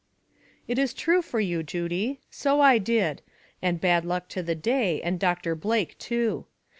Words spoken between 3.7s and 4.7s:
bad luck to the